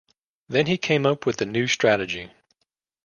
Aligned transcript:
Then 0.49 0.65
he 0.65 0.79
came 0.79 1.05
up 1.05 1.27
with 1.27 1.39
a 1.43 1.45
new 1.45 1.67
strategy. 1.67 2.31